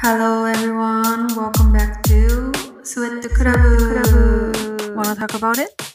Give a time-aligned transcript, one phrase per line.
[0.00, 2.52] Hello everyone, welcome back to
[2.84, 4.94] Sweat the Club.
[4.94, 5.87] Wanna talk about it?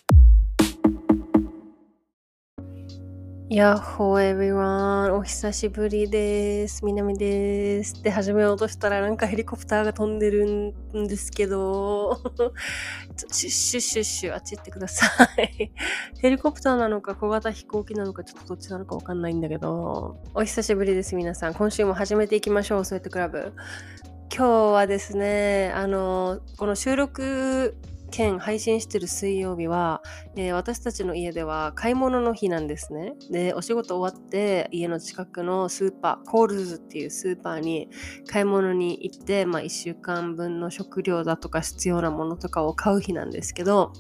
[3.54, 6.84] やっほー everyone お久しぶりです。
[6.84, 8.02] みなみです。
[8.02, 12.20] で、始めようとしたらなんかヘリコプターが飛んでるんですけど、
[13.16, 15.06] ちょシュッシュッシュッシュあっち行ってくださ
[15.38, 15.72] い。
[16.20, 21.54] ヘリコプターなのか小型飛行機なのかちょっとどっちなのかわかんないんだけど、お久しぶりです皆さん。
[21.54, 23.54] 今週も始めていきましょう、スウェットクラブ。
[24.36, 27.76] 今日はですね、あの、この収録
[28.14, 30.04] 兼配信してる水曜日は、
[30.36, 33.14] えー私たちの家では買い物の日なんですね。
[33.32, 37.90] で、お仕事終わって家の近くのスーパー、コールズっていうスーパーに
[38.28, 43.94] 買い物に行って、まあ1週間分の食料だとか必要なものとかを買う日なんですけど、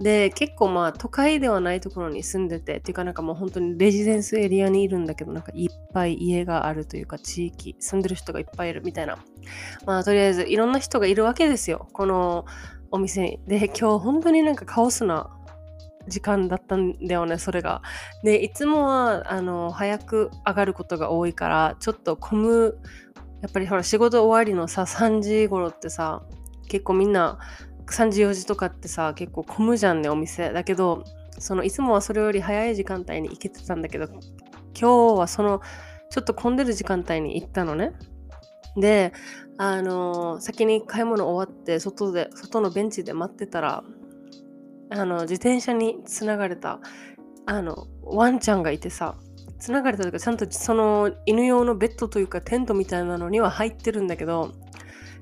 [0.00, 9.16] で、結構まあ都会ではないところに住んでて、っていうかなんかもう本当にレジデンスエリアにいるんだけど、なんかいっぱい家があるというか地域、住んでる人がいっぱいいるみたいな。
[9.86, 11.88] まあとりあえずいろんな人がいるわけですよ。
[11.94, 12.44] この
[12.90, 13.40] お店に。
[13.46, 15.30] で、今日本当になんかカオスな
[16.08, 17.82] 時間だったんだよね、それが。
[18.22, 22.78] で、いつもは、あの、早く上がることが多いから、ちょっと混む、
[23.42, 26.22] やっぱりほら、仕事終わりのさ、3時頃ってさ、
[26.68, 27.38] 結構みんな、
[27.86, 30.52] 3時4時とかってさ、結構混むじゃんね、お店。
[30.52, 31.04] だけど、
[31.38, 34.06] その、いつもはそれより早い時間帯に行けてたんだけど、
[34.78, 35.60] 今日はその、
[36.10, 37.92] ちょっと混んでる時間帯に行ったのね。
[38.76, 39.12] で、
[39.58, 43.84] あの先に買い物終わって外で外のベンチで待ってたら
[44.90, 46.80] あの自転車につながれた
[47.46, 49.14] あのワンちゃんがいてさ
[49.58, 54.52] つながれたというかちゃんとその犬用のベッドというかテントみたいなのには入ってるんだけど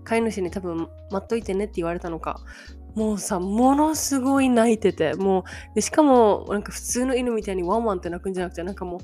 [0.03, 2.41] 飼い主に多分待っといてねって言われたのか
[2.95, 9.01] もうさものすごい泣いててもうでしかもなんか普通の犬みたいにワンワンって泣くんじゃなくてなんかも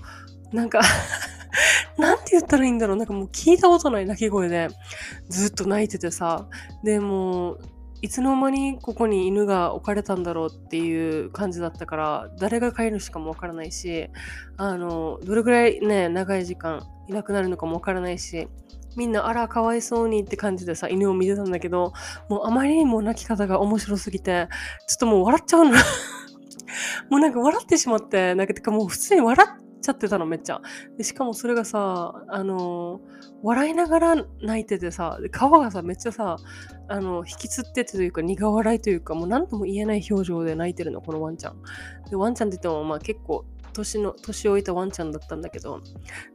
[0.53, 0.81] うなんか
[1.99, 2.97] なんて言ったらいいんだろう。
[2.97, 4.69] なんかもう聞いたことない鳴き声で
[5.29, 6.47] ずっと泣いててさ。
[6.83, 7.59] でも
[8.03, 14.09] いつの間にここに犬が置かれたんだろうっていう感じだったから誰が飼い主かもわからないし
[14.57, 18.49] あのどれぐらいね長い時間いなくなるのかもわからないし
[18.97, 21.93] みんなあらかわいそうにって感じでさ犬を見てたんだけど
[22.29, 24.49] もうあまりにも泣き方が面白すぎて
[24.89, 25.77] ちょっともう笑っちゃうの。
[27.11, 30.61] もうなんか笑ってしまってなんかてかもう普通に笑っちゃってたのめっちゃ。
[30.97, 33.01] でしかもそれがさあの
[33.43, 36.37] 笑いながら泣いててさ顔がさめっちゃさ
[36.89, 41.57] あの引きつっててというか苦笑いというかもう何とも言えない表情で泣いてるのこのワンちゃん。
[42.09, 45.81] でワンちゃんって言ってもまあ結構年の年老いたワンちゃんだったんだけど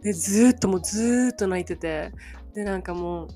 [0.01, 2.11] でずっともうずっと泣いてて
[2.53, 3.27] でなんかもう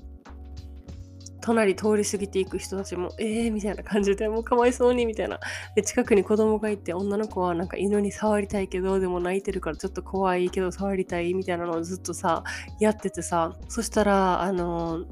[1.40, 5.38] 隣通り過ぎていく人たちもえーみたいな感じでもうかわいそうにみたいな。
[5.74, 12.44] で近くに子供がいて女の子はなんか犬に触りたいけどでも泣いてるからちょっと怖いけど触りたいみたいなのをずっとさ
[12.78, 15.04] やっててさそしたらあの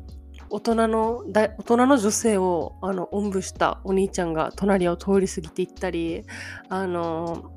[0.51, 6.25] 大人の大人の女性をあのおんぶしたお兄ちゃんが隣を通り過ぎていったり
[6.69, 7.53] あの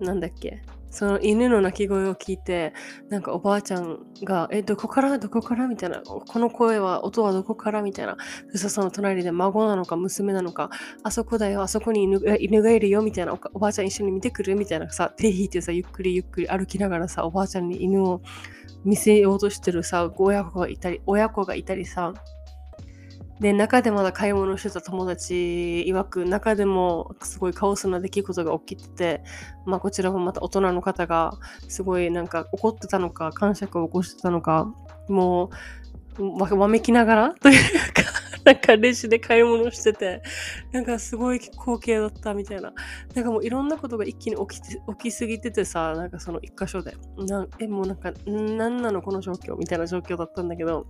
[0.00, 2.74] なんだっけその犬の鳴き声を聞いて
[3.08, 5.18] なんかおばあちゃんが「えどこから？
[5.18, 8.18] どこから?」みたいな「この声は音はどこから?」みたいな
[8.52, 10.68] そしたらその隣で孫なのか娘なのか
[11.02, 12.20] 「あそこだよあそこに犬
[12.62, 14.54] がいるよ」みたいなおおばあちゃん一緒に見てくる？
[14.54, 18.20] みたいなさ手引いてさゆっくりゆっくり歩きながらさおばあちゃんに犬を
[18.84, 22.12] 見せようとしてるさ親子がいたり親子がいたりさ
[23.42, 25.34] で中でまだ買い物してた友達
[25.88, 29.24] 曰く中でもすごいカオスな出来事が起きてて、
[29.66, 31.32] まあ、こちらもまた大人の方が
[31.66, 34.72] すごいなんか怒ってたのか感触を起こしてたのか
[35.08, 35.50] も
[36.18, 40.22] うわわめきながらというか なんかレジで買い物してて
[40.72, 42.72] なんかすごい光景だったみたいな。
[43.14, 49.56] なんかもういろんなことが一気に起きて起きすぎててさなんかその一箇所でなえもうなんかなんなのこの状況？
[49.56, 50.86] みたいな状況だったんだけど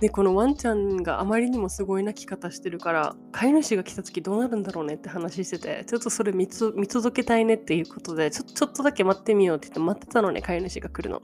[0.00, 11.20] でこのワンちゃんがあまりにもすごい泣き方してるから飼い主が来た時どうなるんだろうねって話しててちょっとそれ見つ見届けたいねっていうことでちょちょっとだけ待ってみようって言って待ってたのね飼い主が来るの。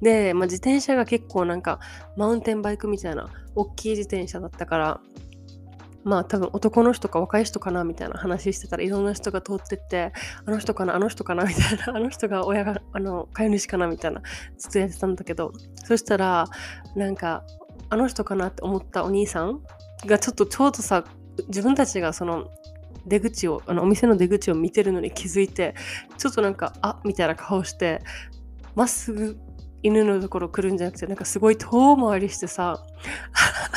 [0.00, 1.80] で、まあ、自転車が結構なんか
[2.16, 5.00] マウンテンバイクみたいな大きい自転車だったから
[6.04, 10.12] まあ多分男の人か若い人かなみたいな話してたらいろんな人が通ってって
[10.44, 14.22] あの人かなあの人かなみたいなあの人が親があの飼い主かなみたいな
[14.58, 15.52] ずっとやってたんだけど
[15.84, 16.46] そしたら
[16.96, 17.44] なんか
[17.88, 19.60] あの人かなって思ったお兄さん
[20.06, 21.04] がちょっとちょうどさ
[21.48, 22.48] 自分たちがその
[23.06, 25.74] 出口をあのお店の出口を見てるのに気づいて
[26.18, 28.00] ちょっとなんかあみたいな顔して
[28.74, 29.38] まっすぐ
[29.82, 32.84] 犬のところ来るんじゃなくてなんかすごい遠回りしてさ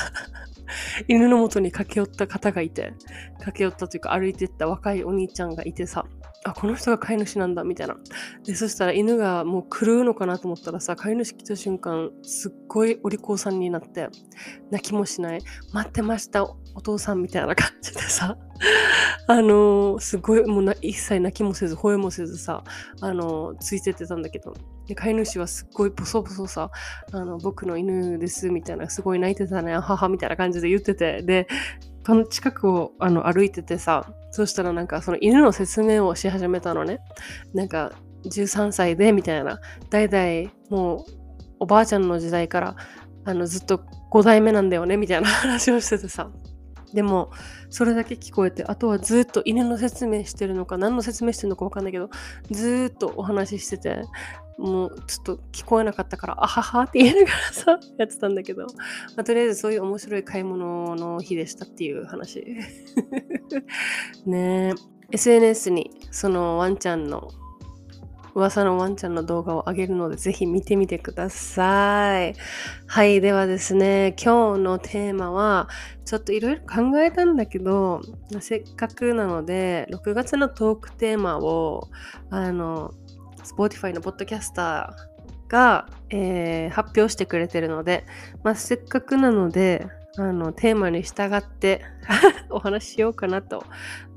[1.08, 2.94] 犬の元に駆け寄った方がいて
[3.40, 6.06] 駆け寄ったというか歩いてった若いお兄ちゃんがいてさ
[6.48, 7.98] あこの人が飼い主なんだみたいな。
[8.46, 14.10] でそしたら犬がもう狂うのかなと思ったらさ飼い主来た瞬間すっごいお利口さんになって
[14.70, 15.40] 泣きもしない。
[15.74, 16.48] 待ってました。
[16.76, 18.38] お父さんみたいな感じでさ
[19.28, 22.64] あのー、すごいもうな一切泣きもせず吠えもせずさ
[23.02, 24.54] あのー、ついてってたんだけど
[24.88, 26.70] で飼い主はすっごいボソボソさ
[27.12, 31.48] あの僕の犬ですみたいなすごい泣いてたね母みたいな感じで言っててで
[32.06, 37.00] この近くをあの歩いててさそしたらなんかその犬の説明をし始めたのね。
[37.54, 37.94] なんか
[38.26, 41.06] 13歳でみたいな代々もう
[41.62, 42.76] おばあちゃんの時代から
[43.24, 43.78] あのずっと
[44.12, 46.30] 5代目なんだよねみたいな話をしててさ。
[46.94, 47.32] でも
[47.70, 52.10] それだけ聞こえてあとはずっと犬の説明してるのか何の説明してるのか分かんないけど
[52.52, 54.04] ずっとお話ししてて
[54.58, 58.68] もうちょっと聞こえなかったからあははって言いながらさ やってたんだけど、ま
[59.18, 62.46] あ、とりあえずそういう面白い買い物の日でしたっていう話。
[64.26, 64.70] ね。
[64.70, 67.30] え SNS にそのワンちゃんの
[68.36, 72.36] 噂のワンちゃんの動画を上げるので、ぜひ見てみてください。
[72.86, 73.22] はい。
[73.22, 75.70] ではですね、今日のテーマは、
[76.04, 78.02] ちょっといろいろ考えたんだけど、
[78.42, 81.88] せっかくなので、6月のトークテーマを、
[82.30, 82.94] あの、
[83.44, 88.06] Spotify のポッドキャスターが、えー、発表してくれてるので、
[88.44, 89.88] まあ、せっかくなので、
[90.18, 91.82] あのテーマに従って
[92.50, 93.66] お話ししようかなと。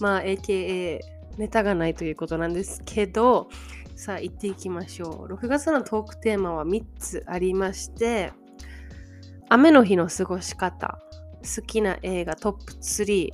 [0.00, 1.00] まあ、AKA
[1.38, 3.48] ネタがないということなんですけど、
[3.98, 5.34] さあ行っていきましょう。
[5.34, 8.32] 6月のトークテーマは3つありまして、
[9.48, 11.00] 雨の日の過ごし方、
[11.42, 13.30] 好きな映画トップ3、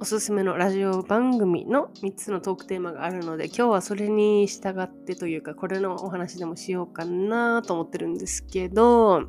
[0.00, 9.28] おすすめのラジオ番組の3つのトークテーマがあるので、今日はそれに従ってというか、これのお話でもしようかなと思ってるんですけど、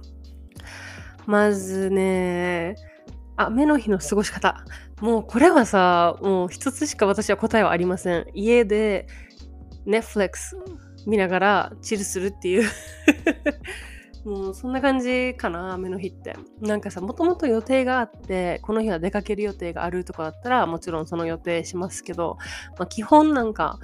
[1.26, 2.78] まずね、
[3.36, 4.64] 雨の日の過ごし方。
[5.02, 8.26] もうこれはさ、もう一つしか私は答えはありません。
[8.34, 9.08] 家で
[9.88, 10.56] Netflix
[11.06, 12.70] 見ながらチルするっていう。
[14.26, 16.36] もうそんな感じかな雨の日って。
[16.60, 22.38] なんかさもともと予定があってこの日は出かける予定があるとかだったらもちろんその予定しますけど、
[22.78, 23.80] まあ、基本なんか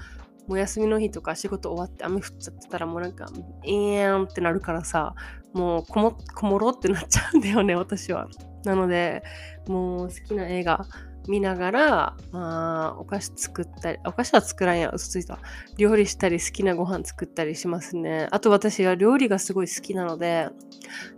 [0.47, 3.29] もう休みの日とか仕事終わって雨降っちゃってたらもうなんか
[3.63, 5.15] えーんってなるからさ
[5.53, 8.27] もうこもこもろってなっちゃうんだよね私は。
[8.65, 9.23] なので
[9.67, 10.85] もう好きな映画
[11.27, 15.39] 見ながら、まあ、お菓子作ったり、お菓子は作らんや、嘘ついた。
[15.77, 18.27] 料理したり、好きなご飯作ったりしますね。
[18.31, 20.49] あと私は料理がすごい好きなので、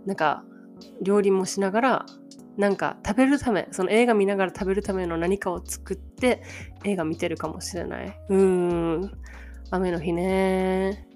[0.06, 0.44] なんか、
[1.02, 2.06] 料理もしながら、
[2.56, 6.42] なんか食べるため、その映画見ながら食べるための何かを作って
[6.84, 8.18] 映画見てるかもしれない。
[8.28, 9.10] うーん。
[9.70, 11.06] 雨の日ね。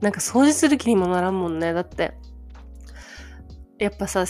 [0.00, 1.72] なんか掃除する気にもならんもんね。
[1.72, 2.14] だって、
[3.78, 4.24] やっぱさ、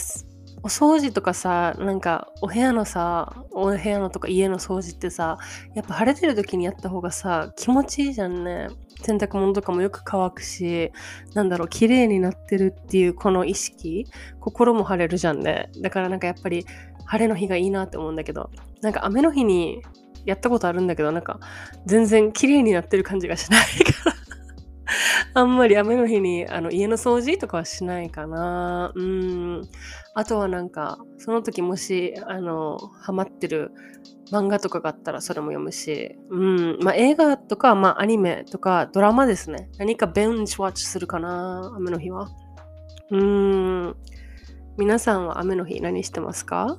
[0.63, 5.37] お掃除とかさなんかお部屋のさお部屋のとか家の掃除ってさ
[5.75, 8.69] やっぱ晴れてる時にやった方がさ気持ちいいじゃんね。
[9.01, 10.91] 洗濯物とかもよく乾くし
[11.33, 14.07] なんだろう綺麗になってるっていうこの意識
[14.39, 15.69] 心も晴れるじゃんね。
[15.81, 16.65] だからなんかやっぱり
[17.05, 18.49] 晴れの日がいいなって思うんだけど
[18.81, 19.83] なんか雨の日に
[20.25, 21.41] やったことあるんだけどなんか
[21.85, 24.22] 全然綺麗になってる感じがしないから。
[25.33, 28.91] あんまり雨の日にあの家の掃除とかはしないかな。
[28.95, 29.61] うん。
[30.13, 33.71] あとはなんか、その時もし、あの、ハマってる
[34.31, 36.79] 漫画とかがあったらそれも読むし、うん。
[36.81, 39.69] まあ映画とか、まあアニメとかドラマですね。
[39.77, 42.27] 何かベンチワッチするかな、雨の日は。
[43.11, 43.95] うん。
[44.77, 46.77] 皆さんは雨の日何してますか？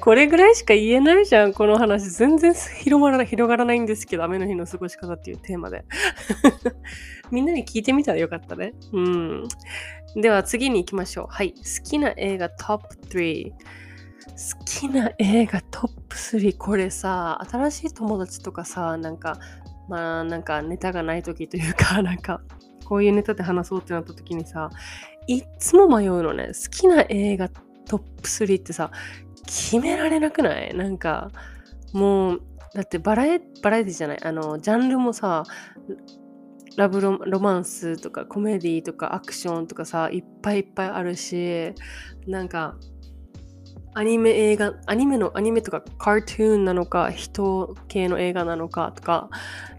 [0.00, 2.10] これぐらいしか言えないじゃん、この話。
[2.10, 5.84] 全然広まらない広がらないんですけど、雨の日の過ごし方っていうテーマで。
[7.30, 8.74] みんなに聞いてみたらよかったね。
[8.92, 9.48] うん。
[10.16, 11.26] では次に行きましょう。
[11.28, 11.52] はい。
[11.52, 13.50] 好きな映画トップ3。
[13.50, 16.56] 好きな映画トップ3。
[16.56, 19.38] これさ、新しい友達とかさ、なんか、
[19.88, 22.40] まあなんかネタがない時というか、 なんか、
[22.84, 24.70] こういうネタで話そうってなった時にさ、
[25.26, 26.48] いっつも迷うのね。
[26.48, 28.90] 好きな映画トップ3ってさ、
[29.46, 30.74] 決められなくない？
[30.74, 31.30] なんか
[31.92, 32.42] もう
[32.74, 34.22] だってバラエバラエティじゃない？
[34.22, 35.44] あのジャンルもさ
[36.76, 41.72] ラブロマンスとかコメディとかアクションとかさいっぱいいっぱいあるし
[42.26, 42.76] なんか
[43.94, 49.30] アニメ映画アニメのアニメとかカートゥーンなのか人系の映画なのかとか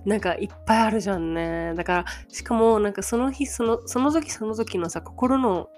[0.05, 1.75] なんかいっぱいあるじゃんね。
[1.75, 5.69] だからしかもなんかその日そのその時その時のさ心の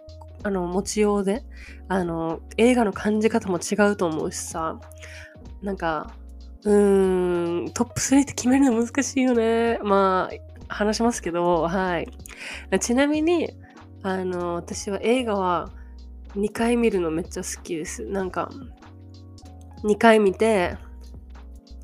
[0.43, 1.43] あの持ちようで
[1.87, 4.79] あの映画の感じ方も違うと思うしさ。
[5.61, 6.13] なんか
[6.63, 9.79] うーんトップ3って決めるの難しいよね。
[9.83, 12.07] まあ話しますけどはい。
[12.79, 13.53] ちなみに
[14.03, 15.71] あの私は映画は
[16.35, 18.05] 2回見るのめっちゃ好きです。
[18.05, 18.49] なんか
[19.83, 20.77] 2回見て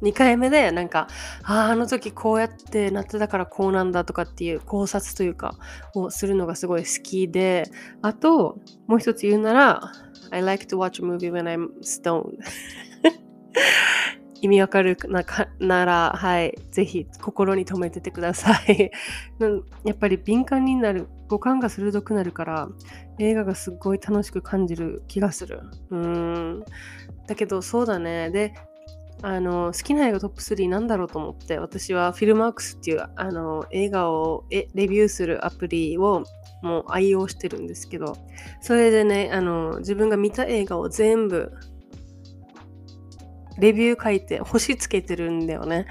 [0.05, 1.07] 2回目でなんか
[1.43, 5.55] ああの時こうやってなってたからこうなんだとかっていう考察というか
[5.95, 7.71] をするのがすごい好きで
[8.01, 9.91] あともう一つ言うなら
[10.31, 12.37] I like to watch a movie when I'm stoned
[14.41, 18.91] 意味わかるなかなら、はい、ぜひ心に留めててください。
[19.83, 22.69] やっぱり敏感になる、五感が鋭くなるから、
[23.17, 25.61] 映画がすっごい楽しく感じる気がする。
[25.89, 26.65] うん。
[27.27, 28.29] だけど、そうだね。
[28.29, 28.53] で、
[29.21, 36.23] あの好きな映画トップ3なんだろうと思って私はフィルマークスっていうあの映画をえレビューするアプリを
[36.61, 38.17] もう愛用してるんですけど
[38.61, 41.51] それでねあの自分が見た映画を全部
[43.57, 45.85] レビュー書いて星つけてるんだよね。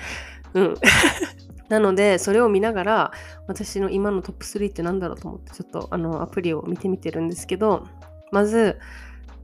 [0.55, 0.75] うん。
[1.69, 3.13] なので、それを見ながら、
[3.47, 7.87] 私の今のトップ3って何だろうと思って、ちょっとあのアプリを見てみてるんですけど、
[8.31, 8.79] まず、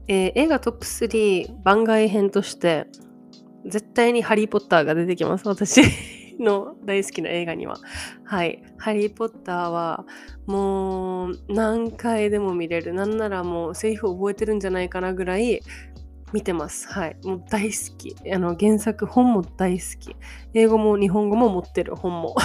[0.07, 2.87] えー、映画トップ3番外編として、
[3.65, 5.47] 絶対にハリー・ポッターが出てきます。
[5.47, 5.81] 私
[6.39, 7.77] の大好きな映画には。
[8.23, 8.63] はい。
[8.77, 10.05] ハリー・ポッターは
[10.47, 12.93] もう何回でも見れる。
[12.93, 15.61] なんならもうセリフ覚えてるんじゃないかなぐらい
[16.33, 16.87] 見てます。
[16.87, 17.17] はい。
[17.23, 18.15] もう大好き。
[18.33, 20.15] あの、原作、本も大好き。
[20.53, 22.35] 英語も日本語も持ってる本も。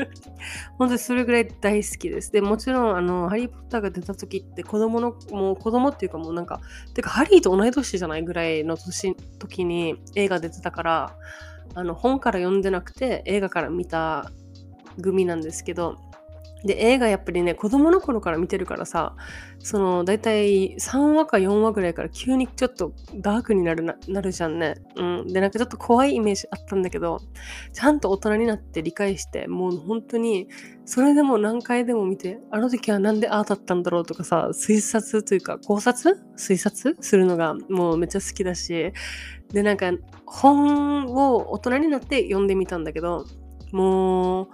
[0.78, 2.32] 本当にそれぐらい大好きです。
[2.32, 6.60] で、もちろん、あの、ハリー・ポッターが出た時って子供の、もう子供っていうかもうなんか、
[6.94, 11.16] てか、ハリーと同い年じゃないぐらいの年、時に映画出てたから、
[11.74, 14.30] あの、本から読んでなくて映画から見た
[15.00, 15.98] 組なんですけど、
[16.64, 19.16] で映画やっぱりね子供の頃から見てるからさ
[19.58, 24.74] その大体3話か4話ぐらいから急にちょっとダークになるななるじゃんね。
[24.96, 27.20] うん、でなんかちょっと怖いイメージあったんだけど
[27.72, 30.48] ちゃんと大人になって理解してもう本当に
[30.84, 36.16] それでも何回でも見てあの時はなんでああだったんだろうとかさ推察というか考察？
[36.36, 36.96] 推察？
[37.00, 38.92] するのがもうめっちゃ好きだし
[39.52, 39.92] でなんか
[40.26, 43.26] 本を大人になって読んでみたんだけど
[43.72, 44.48] もう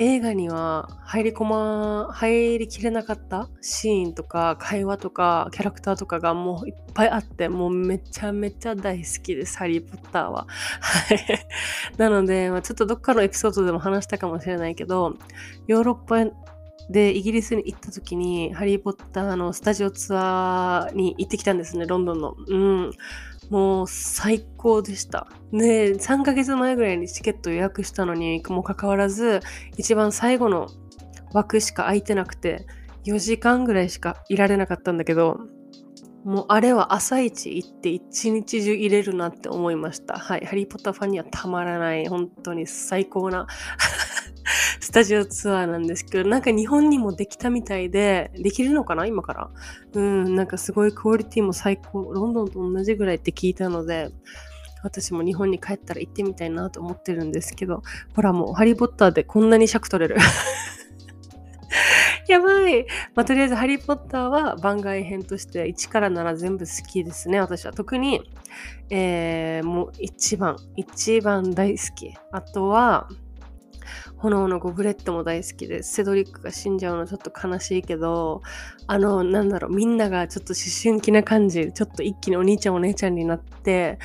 [0.00, 3.48] 映画には入り込ま入りきれなかった？
[3.60, 10.46] シーンとか会話とかキャラクターとかがもういっぱいあってもうめちゃめちゃ大好きですハリー・ポッターは。
[10.80, 11.18] は い
[11.96, 15.16] なので、ちょっとどっかのエピソードでも話したかもしれないけど
[15.66, 16.30] ヨーロッパ
[16.90, 22.34] でイギリスに行った時にハリー・ポッターのスタジオツアーに行ってきたんですねロンドンの。
[22.46, 22.92] うん
[23.50, 25.26] もう最高でした。
[25.52, 29.40] ね3ヶ月前ぐらいにチケット予約したのにもかかわらず、
[29.76, 30.68] 一番最後の
[31.32, 32.66] 枠しか空いてなくて、
[33.04, 35.40] 4時間ぐらいしかいられなかったんだけど、
[36.24, 40.18] もうあれは朝一行って一日中入れるなって思いました。
[40.18, 40.44] はい。
[40.44, 43.46] ハリー・ポッターファンにはたまらない、本当に最高な
[44.80, 49.50] スタジオツアーなんですけど、なんか日本にもできたみたいで、できるのかな今から？
[49.94, 52.12] うん、なんかすごいクオリティも最高。
[52.12, 54.10] ロンドンと同じぐらいって聞いたので、
[54.82, 57.82] 私も日本に帰ったら行ってみたいなと思ってるんですけど、
[58.14, 60.16] ほらもうハリー・ポッターでこんなに尺取れる。
[62.28, 62.86] やばい。
[63.14, 67.72] まあ、とりあえず、ハリー・ポッターは番外編として1から7全部好きですね、私は。
[67.72, 68.30] 特に、
[68.90, 72.14] えー、もう一番、一番大好き。
[72.30, 73.08] あとは、
[74.16, 78.42] 炎のゴブレットも大好きでセドリックが死んじゃうのちょっと悲しいけど
[78.86, 83.98] あのなんだろうみんながちょっと思春期な感じちょっと一気にお兄ちゃんお姉ちゃんになって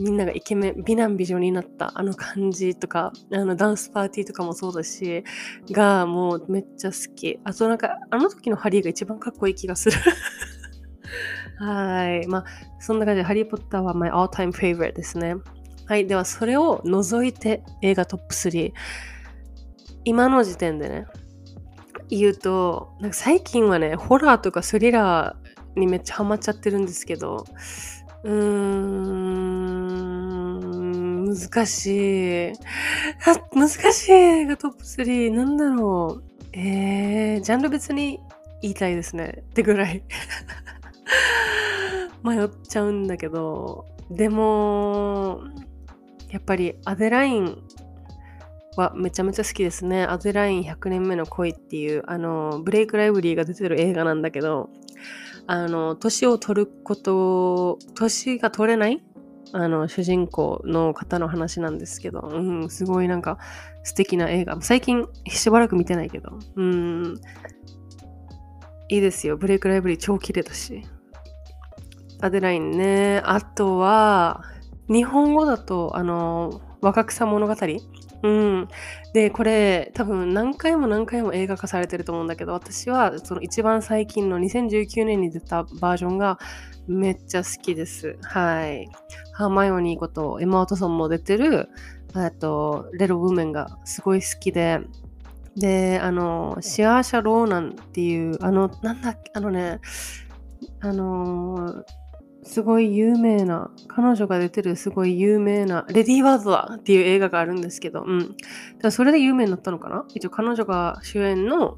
[0.00, 5.24] みんながイケメン美男美女になったあの感じとかあのダンスパーティーとかもそうだし
[5.70, 7.38] がもうめっちゃ好き。
[7.44, 9.96] あとなんかあの時のハリーが一番かっこいい気がする。
[11.60, 12.26] はい。
[12.26, 12.44] まあ
[12.80, 15.34] そんな感じでハリー・ポッターは my all time favorite ですね。
[15.86, 16.06] はい。
[16.06, 18.72] ではそれを除いて映画トップ3
[20.04, 21.06] 今の時点でね
[22.08, 27.44] 言うとなんか最近はねホラーとかスリラーにめっちゃハマっちゃってるんですけど
[28.24, 29.60] うーん
[31.30, 32.52] 難しい。
[33.54, 36.24] 難しい映画トップ3なんだろう。
[36.52, 38.18] えー、ジャンル別に
[38.62, 39.38] 言いたいですね。
[39.40, 40.02] ってぐらい。
[42.24, 45.40] 迷っちゃうんだけどでも
[46.28, 47.56] やっぱりアデライン
[48.80, 50.04] はめちゃめちゃ好きですね。
[50.04, 54.70] アズライン100年目の恋っていう、あの、ブレイク・ライブリーが出てる映画なんだけど、
[55.46, 59.02] あの、年を取ること、年が取れない
[59.52, 63.38] あの、主人公の方の話なんですけど、うん、すごいなんか
[63.82, 64.60] 素敵な映画。
[64.62, 67.20] 最近しばらく見てないけど、うん、
[68.88, 69.36] いいですよ。
[69.36, 70.84] ブレイク・ライブリー超綺麗だし。
[72.20, 73.22] アデラインね。
[73.24, 74.44] あとは、
[74.88, 77.54] 日本語だと、あの、若草物語
[78.22, 78.68] うん。
[79.14, 86.38] で、これ多分何回も何回も映画化されてると思うんだけど、私はその一番最近の2019年に出たバージョンが
[86.86, 88.18] めっちゃ好きです。
[88.22, 88.88] はい。
[89.32, 91.68] ハーマイオニーことエマ・ワトソンも出てる、
[92.38, 94.80] と、レロ・ウーメンがすごい好きで、
[95.56, 99.80] で、あの、シアーシャ・ローナンっていう、あの、なんだっけ、あのね、
[100.80, 101.84] あの
[102.50, 108.36] すごい有名な、彼女が出てるすごい有名な、レディー・ワードだっていう映画があるんですけど、うん。
[108.82, 110.04] だそれで有名になったのかな？
[110.14, 111.76] 一応彼女が主演の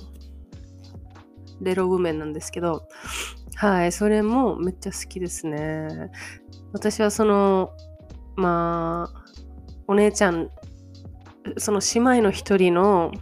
[1.61, 2.89] レロウメンなんですけど、
[3.57, 6.11] はい、それもめっちゃ好きですね。
[6.73, 7.73] 私はその、
[8.37, 9.25] まあ、
[9.87, 10.49] お姉ちゃん、
[11.59, 13.13] その姉妹の一人の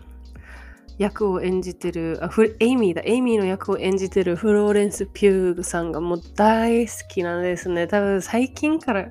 [1.01, 3.01] 役を演じてるあフエイミーだ。
[3.07, 7.87] エイミーの役を演じてるフローレンス・ピューグさんがもう大好きなんですね。
[7.87, 9.09] 多分最近から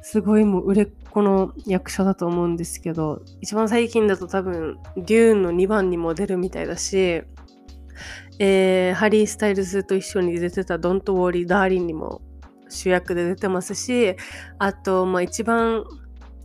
[0.00, 7.22] すごいもう売れっ子の役者だと思うんですけど一番最近だと多分デューンの2番にも出るみたいだし、
[8.38, 12.22] えーハリー・スタイルズと一緒に出てた「ドント・ウォーリー・ダーリン」にも
[12.70, 14.16] 主役で出てますし
[14.58, 15.84] あと、まあ、一番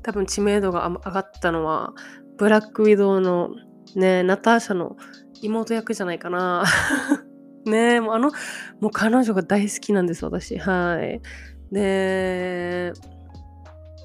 [0.02, 1.94] 多分知名度が上がったのは
[2.38, 3.52] ブラック・ウィドウの
[3.96, 4.98] ねえナターシャの
[5.42, 6.64] 妹役じゃないかな。
[7.66, 8.32] ねえもうあの、
[8.82, 10.58] もう彼女が大好きなんです、私。
[10.58, 11.22] はい。
[11.72, 12.94] で、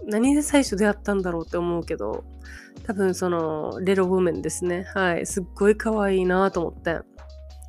[0.07, 2.25] 何で最初出会ったんだろうって思うけど、
[2.85, 4.87] 多分その、 Little Women ですね。
[4.95, 5.27] はい。
[5.27, 7.01] すっごい可愛いなと思って。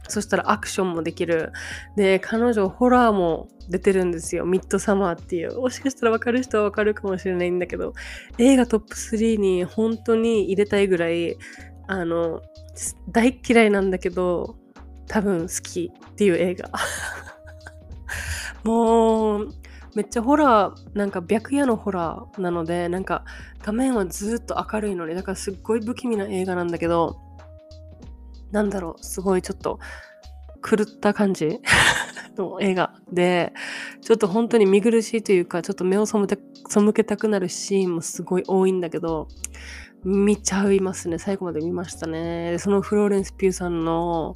[0.08, 1.52] そしたらアクションもできる。
[1.96, 4.46] で、彼女ホラーも出てるんですよ。
[4.46, 5.60] ミッドサマーっていう。
[5.60, 7.94] もしかしたら分かる人は分かるかもしれないんだけど、
[8.40, 11.38] 映画トップ3に本当に入れたいぐらい、
[11.90, 12.44] あの、
[13.10, 14.56] 大嫌いなんだけど、
[15.08, 16.70] 多分好きっていう映画。
[18.64, 19.50] もう、
[19.96, 23.26] めっちゃホラー、なんか白夜のホラーなので、なんか
[23.64, 27.18] 画面はずっと明るいのに、だからすっごい不気味な映画なんだけど、
[28.52, 29.80] なんだろう、すごいちょっと
[30.64, 31.60] 狂った感じ
[32.38, 33.52] の映画で、
[34.02, 36.38] ちょっと本当に見苦しいというか、ちょっと目を背け
[36.70, 39.28] 背けたくなるシーンもすごい多いんだけど、
[40.04, 41.18] 見ちゃいますね。
[41.18, 42.58] 最後まで見ましたね。
[42.60, 44.34] そのフローレンス・ピューさんの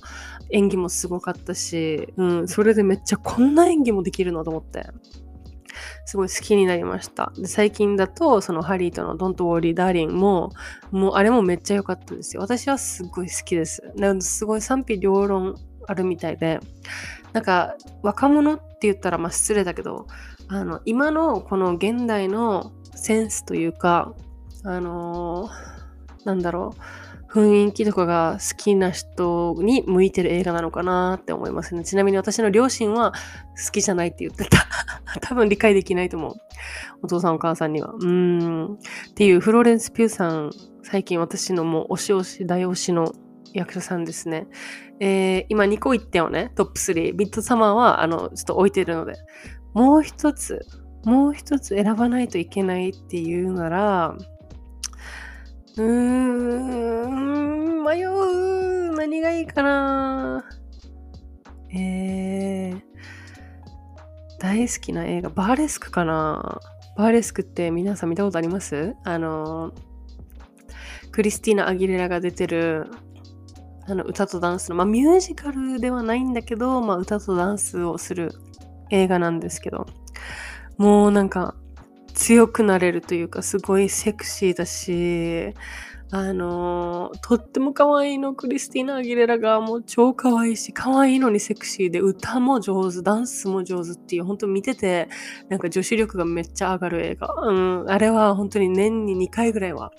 [0.50, 4.86] 演技もすごかったし、うん、それでめっちゃこんな演技もできるのと思って。
[6.06, 7.32] すごい好きになりました。
[7.38, 10.52] で最近だと、そのハリーとの Don't Worry Darling も、
[10.92, 12.42] もうあれもめっちゃ良かったですよ。
[12.42, 13.82] 私はすっごい好きです。
[13.96, 15.56] なんすごい賛否両論
[15.88, 16.60] あるみたいで、
[17.32, 20.08] なんか若者って言ったらまあ失礼だけど、
[20.50, 24.14] あの今のこの現代のセンスというか、
[24.64, 25.84] あのー
[26.26, 26.74] なんだろ
[27.30, 31.84] う、雰囲気とかが好きな人に向いてる映画なのかなって思いますね。
[31.84, 33.12] ちなみに私の両親は
[33.66, 34.68] 好きじゃないって言ってた。
[35.22, 36.34] 多分理解できないと思う。
[37.02, 37.90] お父さんお母さんには。
[37.94, 38.74] うーん。
[38.76, 38.78] っ
[39.16, 40.52] ていうフローレンス・ピューさん、
[40.84, 43.12] 最近私のもう推し推し大推しの
[43.54, 44.48] 役者さんですね。
[45.00, 46.52] えー今2個言ったよね。
[46.56, 47.16] トップ3。
[47.16, 49.16] ビットサマーはあのちょっと置いてるので。
[49.74, 50.62] もう一つ、
[51.04, 54.16] もう一つ選ばないといけないっていうなら、
[55.76, 58.96] うーん、迷う。
[58.96, 60.46] 何がいいかな。
[61.74, 62.82] えー、
[64.40, 66.60] 大好きな映画、バーレスクかな。
[66.96, 68.96] バーレスクって皆さん見たことあります？
[69.04, 69.74] あの、
[71.12, 72.92] クリスティーナ・アギレラが出てる、
[73.88, 78.32] あの、歌とダンスの、まあミュージカルではないんだけど、まあ歌とダンスをする
[78.92, 79.88] 映画なんですけど、
[80.78, 81.56] もうなんか、
[82.14, 85.54] 強くなれるというかすごいセクシーだし
[86.16, 95.10] あのとっても可愛いのクリスティーナ・アギレラがもう超可愛いし可愛いのにセクシーで歌も上手ダンスも上手っていう本当見てて
[95.50, 99.92] なんか女子力がめっちゃ上がる映画、うん、あれは本当に年に2回ぐらいは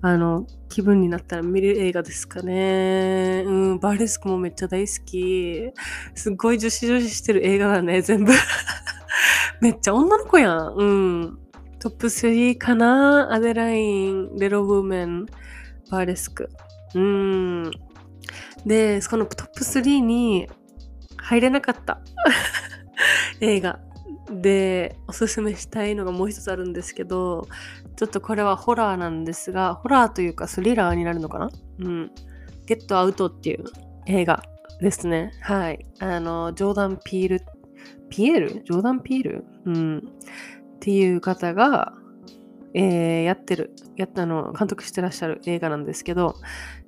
[0.00, 3.42] あの気分になったら見る映画ですかね。
[3.44, 5.72] うんバーレスクもめっちゃ大好き。
[6.14, 8.32] すっごい女子女子してる映画だね全部。
[9.60, 10.74] めっちゃ女の子やん。
[10.76, 11.38] うん。
[11.80, 13.32] トップ3かな？
[13.32, 15.26] アデライン、レロウーメン、
[15.90, 16.50] バーレスク。
[16.94, 17.70] うーん。
[18.66, 20.48] で、このトップ3に
[21.16, 22.00] 入れなかった
[23.40, 23.78] 映画。
[24.30, 27.46] で、おすすめしたいのがもう一つあるんですけど、
[27.96, 31.48] ちょっとこれはホラーなんですが、ホラーというかスリラーになるのかな？
[31.78, 32.10] うん。
[32.66, 33.64] ゲットアウトっていう
[34.06, 34.42] 映画
[34.80, 35.32] ですね。
[35.42, 35.86] はい。
[36.00, 37.40] あの、ジョーダン・ピール、
[38.10, 38.48] ピエール？
[38.64, 39.44] ジョーダン・ピール？
[39.64, 40.02] うん。
[40.78, 41.92] っていう方が、
[42.74, 46.36] えーやってる、やったの、監督してらっしゃる映画なんですけど、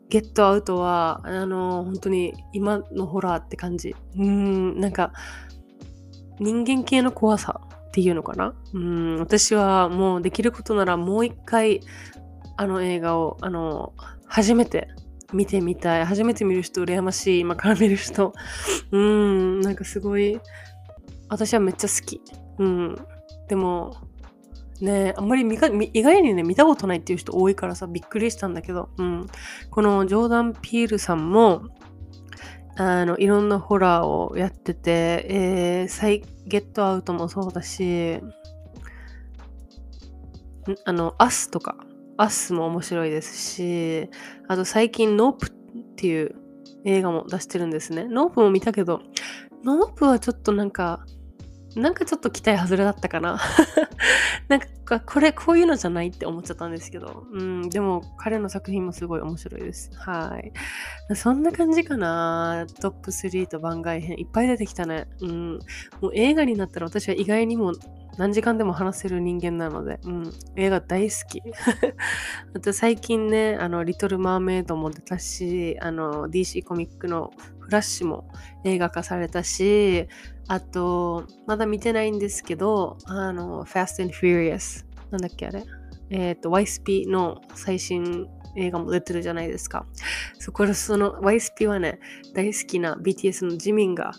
[0.09, 3.94] ゲットアウトは、あの、本当に今のホラーって感じ。
[4.16, 5.12] うん、なんか、
[6.38, 11.81] 人間系の怖さっていうのかなうん、私はもうできることならもう一回、
[12.57, 13.92] あの映画を、あの、
[14.26, 14.88] 初めて
[15.33, 16.05] 見てみたい。
[16.05, 17.40] 初めて見る人羨ましい。
[17.40, 18.33] 今から見る人。
[18.92, 20.40] うん、なんかすごい、
[21.29, 22.20] 私はめっちゃ好き。
[22.59, 22.96] うん。
[23.50, 23.96] でも、
[24.80, 29.26] ねあんまり意外にね、見たことないっていう人多いからさ、びっくりしたんだけど、うん。
[29.70, 31.64] このジョーダン・ピールさんも、
[32.76, 38.20] あの、いろんなホラーをやってて、えー、サイ、 Get Out もそうだし、
[40.84, 41.74] あの、アスとか、
[42.16, 44.08] アスも面白いですし、
[44.46, 45.50] あと最近、ノープっ
[45.96, 46.36] ていう
[46.84, 48.04] 映画も出してるんですね。
[48.04, 49.00] ノープも見たけど、
[49.64, 51.04] ノープはちょっとなんか、
[51.76, 53.38] なんかちょっと期待外れだったかな。
[54.48, 57.26] なんか、これ、こういうのじゃないって思っちゃったんですけど。
[57.33, 59.90] うん、でも、彼の作品もすごい面白いです。
[59.94, 60.52] はい。
[61.14, 62.66] そんな感じかな。
[62.80, 64.18] トップ3と番外編。
[64.18, 65.06] いっぱい出てきたね。
[65.20, 65.59] うん。
[66.00, 67.72] もう映画になったら私は意外にも
[68.20, 71.40] 何時間でも話せる人間なので、うん、映画大好き。
[72.54, 78.28] あと最近ね、あの、リトル・マーメイドも出たし、あの、DC コミックのフラッシュも
[78.64, 80.06] 映画化されたし、
[80.48, 84.85] あと、まだ見てないんですけど、あの、Fast and Furious。
[85.11, 85.64] なんだっけあれ？
[86.11, 89.86] えっ、ー、と、YSP の最新映画も出てるじゃないですか。
[90.38, 92.00] そこでその YSP はね、
[92.34, 94.12] 大好きな BTS のジミンが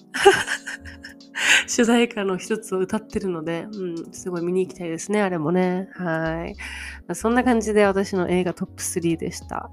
[1.68, 5.90] 主題歌の一つを歌ってるので、うん、すごい見に行きたいですね、あれもね。
[5.94, 7.16] はい。
[7.16, 9.70] そんな感じで私の映画トップ3でした。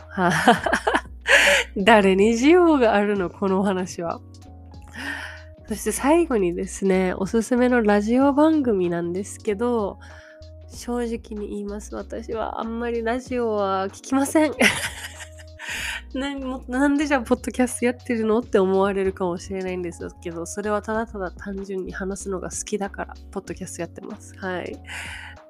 [1.77, 4.21] 誰に需要があるの、このお話は。
[5.69, 9.99] そして最後にですね、おすすめのラジオ番組なんですけど、
[10.73, 11.95] 正直に言います。
[11.95, 14.53] 私はあんまりラジオは聞きません。
[16.15, 16.35] な
[16.69, 24.79] なんでじゃあポッドキャストやってるのって思われるかもしれないんですけどそれはただただ単純に話すのが好きだからポッドキャストやってますはい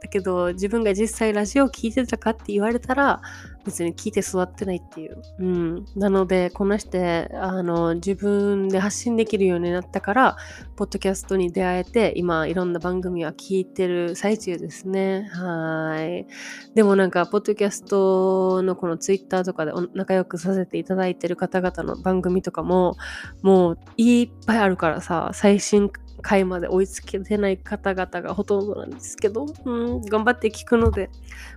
[0.00, 3.20] だけど自分が実際ラジオを聞いてたかって言われたら
[3.68, 5.20] 別に聞いて育ってないっていう。
[5.38, 5.84] うん。
[5.94, 10.37] なので、こなして、あの、自分で発信できるようになったから、
[10.76, 15.28] ポッドキャストに出会えて、今、いろんな番組は聞いてる最中ですね。
[15.32, 16.26] はい。
[16.74, 22.96] でもなんか、ポッドキャストのこのツイッターとかで仲良くさせていただいてる方々の番組とかも、
[23.42, 25.90] もういっぱいあるからさ、最新
[26.22, 31.11] 回まで追いつけてない方々がほとんどなんですけど、うん、頑張って聞くので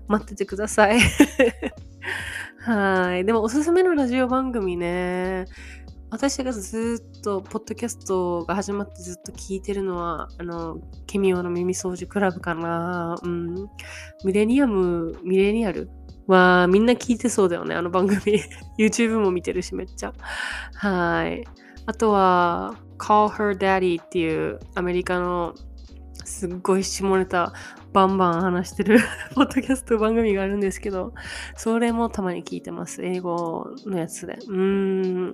[0.07, 0.99] 待っててください。
[2.59, 3.25] はい。
[3.25, 5.45] でもおすすめのラジオ番組ね。
[6.11, 13.15] 私がずっと、ポッドキャストが始まってずっと聞いてるのは、あの、ケミオの耳掃除クラブかな。
[13.23, 13.55] うん。
[14.25, 15.89] ミレニアム、ミレニアル？
[16.27, 18.19] はみんな聞いてそうだよね、あの番組。
[18.77, 20.13] YouTube も見てるし、めっちゃ。
[20.75, 21.45] はい。
[21.85, 25.55] あとは、Call Her Daddy っていうアメリカの
[26.23, 27.53] すっごい下ネタ
[27.93, 28.99] バンバン話してる
[29.35, 31.13] ポッドキャスト番組があるんですけど、
[31.55, 33.03] それもたまに聞いてます。
[33.03, 34.37] 英語のやつで。
[34.47, 35.33] うーん。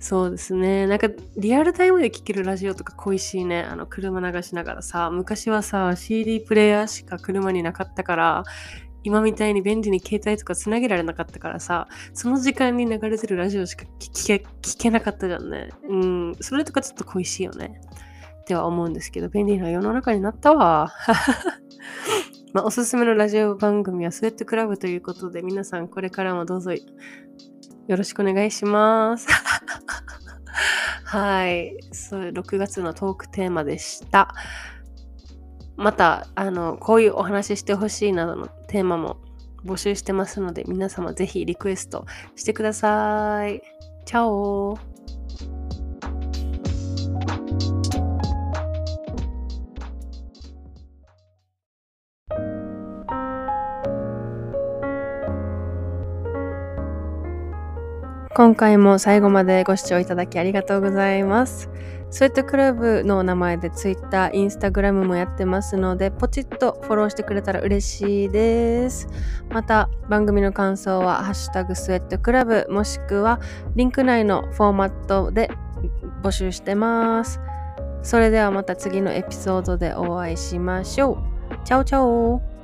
[0.00, 0.86] そうですね。
[0.86, 3.62] なんか、リアルタイムで聴けるラジオとか恋しいね。
[3.62, 8.44] あの、車流しながらさ、昔はさ、CD プレイヤーしか車になかったから、
[9.04, 15.70] 今みたいに便利に携帯とかつなげられなかったからさ、その時間に流れてるラジオしか聞け聞けなかったじゃんね。
[15.88, 17.80] うん、それとかちょっと恋しいよね。
[18.40, 20.92] っては思うんですけど、便利な世の中になったわ。
[22.54, 26.78] まあ、おすすめのラジオ番組はスウェットクラブということで、皆さんこれからもどうぞよ
[27.88, 29.26] ろしくお願いします。
[31.04, 31.76] はい。
[31.92, 34.34] そう、6月のトークテーマでした。
[35.76, 39.16] また、あの、こういうお話ししてほしいなどのテーマも
[39.64, 43.62] 募集してますので、皆様ぜひリクエストしてください。
[44.04, 44.78] チャオ
[58.34, 61.68] 今回も最後までご視聴いただきありがとうございます。
[62.10, 69.08] スウェットクラブの名前で Twitter、Instagram もやってますので、ポチッとフォローしてくれたら嬉しいです。
[69.50, 73.40] また、番組の感想は、ハッシュタグスウェットクラブ、もしくは、
[73.76, 75.50] リンク内のフォーマットで
[76.22, 77.40] 募集してます。
[78.02, 81.18] それではまた次のエピソードでお会いしましょう。
[81.64, 82.57] チャオチャオ